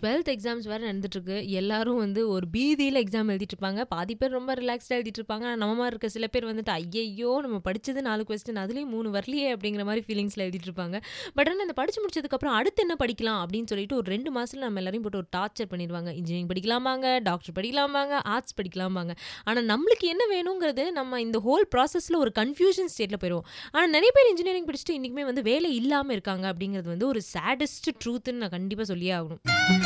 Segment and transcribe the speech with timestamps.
[0.00, 1.38] Twelfth exams வேறு நடந்துட்டுருக்கு.
[1.62, 5.60] எல்லாரும் வந்து ஒரு பீதியில் எக்ஸாம் எழுதிட்டுருப்பாங்க பாதி பேர் ரொம்ப ரிலாக்ஸ்டாக எழுதிட்டுருப்பாங்க இருப்பாங்க.
[5.60, 9.84] நம்ம மாதிரி இருக்க சில பேர் வந்துட்டு ஐயையோ நம்ம படித்தது நாலு கொஸ்டின் அதுலேயும் மூணு வரலையே அப்படிங்கிற
[9.88, 10.96] மாதிரி ஃபீலிங்ஸில் எழுதிட்டுருப்பாங்க
[11.36, 15.06] பட் ஆனால் இந்த படித்து முடிச்சதுக்கப்புறம் அடுத்து என்ன படிக்கலாம் அப்படின்னு சொல்லிட்டு ஒரு ரெண்டு மாதத்தில் நம்ம எல்லாரையும்
[15.06, 16.10] போட்டு ஒரு டார்ச்சர் பண்ணிடுவாங்க.
[16.20, 19.14] இன்ஜினியரிங் படிக்கலாமாங்க டாக்டர் படிக்கலாமாங்க ஆர்ட்ஸ் படிக்கலாமாங்க
[19.48, 23.48] ஆனால் நம்மளுக்கு என்ன வேணுங்கிறது நம்ம இந்த ஹோல் ப்ராசஸில் ஒரு கன்ஃபியூஷன் ஸ்டேட்டில் போயிடுவோம்.
[23.74, 28.42] ஆனால் நிறைய பேர் இன்ஜினியரிங் படிச்சுட்டு இன்றைக்குமே வந்து வேலை இல்லாமல் இருக்காங்க அப்படிங்கிறது வந்து ஒரு சேடஸ்ட் ட்ரூத்துன்னு
[28.44, 29.85] நான் கண்டிப்பாக சொல்லியே ஆகணும்.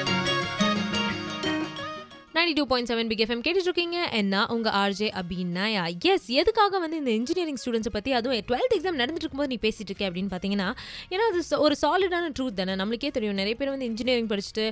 [2.41, 5.81] Ninety two point seven Big FM இருக்கீங்க என்ன உங்கள் ஆர்ஜே அபிநாயா?
[6.11, 10.05] எஸ் எதுக்காக வந்து இந்த இன்ஜினியரிங் ஸ்டூடெண்ட்ஸை பற்றி அதுவும் டுவெல்த் எக்ஸாம் நடந்துட்டு இருக்கும்போது நீ பேசிட்டு இருக்கே
[10.07, 10.69] அப்படின்னு பார்த்தீங்கன்னா
[11.13, 12.75] ஏன்னா அது ஒரு சாலிடான ட்ரூத் தானே.
[12.81, 14.65] நம்மளுக்கே தெரியும் நிறைய பேர் வந்து இன்ஜினியரிங் படிச்சுட்டு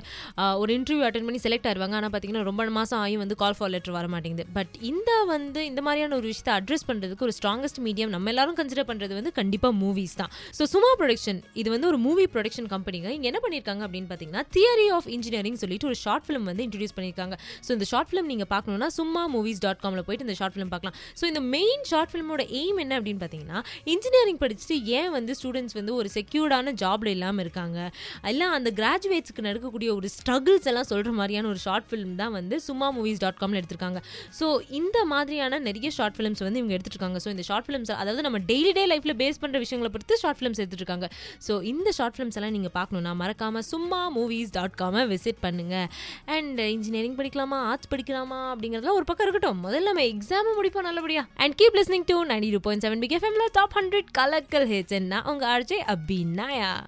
[0.62, 1.96] ஒரு இன்டர்வியூ அட்டன் பண்ணி செலக்ட் ஆயிருவாங்க.
[1.98, 4.46] ஆனால் பார்த்தீங்கன்னா ரொம்ப மாதம் ஆகி வந்து கால் ஃபார் லெட்டர் வர மாட்டேங்குது.
[4.58, 8.88] பட் இந்த வந்து இந்த மாதிரியான ஒரு விஷயத்தை அட்ரஸ் பண்ணுறதுக்கு ஒரு ஸ்ட்ராங்கஸ்ட் மீடியம் நம்ம எல்லாரும் கன்சிடர்
[8.90, 10.34] பண்ணுறது வந்து கண்டிப்பாக மூவிஸ் தான்.
[10.58, 14.88] ஸோ சுமா ப்ரொடக்ஷன் இது வந்து ஒரு மூவி ப்ரொடக்ஷன் கம்பெனிங்க இங்கே என்ன பண்ணியிருக்காங்க அப்படின்னு பார்த்தீங்கன்னா தியரி
[14.98, 18.88] ஆஃப் இன்ஜினியரிங் சொல்லிட்டு ஒரு ஷார்ட் ஃபிலிம் வந்து இன்ட்ரடியூஸ் பண்ணியிருக்காங்க ஸோ இந்த ஷார்ட் ஃபிலிம் நீங்கள் பார்க்கணுன்னா
[18.98, 20.96] சும்மா மூவிஸ் டாட் காமில் போயிட்டு இந்த ஷார்ட் ஃபிலிம் பார்க்கலாம்.
[21.20, 23.60] ஸோ இந்த மெயின் ஷார்ட் ஃபிலிமோட எய்ம் என்ன அப்படின்னு பார்த்தீங்கன்னா
[23.94, 27.78] இன்ஜினியரிங் படிச்சுட்டு ஏன் வந்து ஸ்டூடெண்ட்ஸ் வந்து ஒரு செக்யூர்டான ஜாப்ல இல்லாமல் இருக்காங்க?
[28.32, 32.88] எல்லாம் அந்த கிராஜுவேட்ஸ்க்கு நடக்கக்கூடிய ஒரு ஸ்ட்ரகிள்ஸ் எல்லாம் சொல்கிற மாதிரியான ஒரு ஷார்ட் ஃபிலிம் தான் வந்து சும்மா
[32.98, 34.00] மூவிஸ் டாட் காமில் எடுத்திருக்காங்க.
[34.38, 34.46] ஸோ
[34.80, 37.18] இந்த மாதிரியான நிறைய ஷார்ட் ஃபிலிம்ஸ் வந்து இவங்க எடுத்துருக்காங்க.
[37.24, 40.62] ஸோ இந்த ஷார்ட் ஃபிலிம்ஸ் அதாவது நம்ம டெய்லி டே லைஃப்பில் பேஸ் பண்ணுற விஷயங்களை பொறுத்து ஷார்ட் ஃபிலிம்ஸ்
[40.64, 41.06] எடுத்துருக்காங்க.
[41.46, 45.88] ஸோ இந்த ஷார்ட் ஃபிலிம்ஸ் எல்லாம் நீங்கள் பார்க்கணுன்னா மறக்காமல் சும்மா மூவிஸ் டாட் காமை விசிட் பண்ணுங்கள்
[46.36, 47.49] அண்ட் இன்ஜினியரிங் படிக்கலாம்?
[47.56, 49.64] ஆர்ட்ஸ் படிக்கலாமா அப்படிங்கிறதுலாம் ஒரு பக்கம் இருக்கட்டும்.
[49.64, 51.26] முதல்ல நம்ம எக்ஸாம் முடிப்போம் நல்லபடியா.
[51.34, 55.22] And keep listening to ninety two point seven Big எஃப்எம்ல டாப் ஹண்ட்ரட் கலக்கல் ஹெச் என்ன
[55.24, 56.80] உங்க ஆர்ஜே அபிநாயா?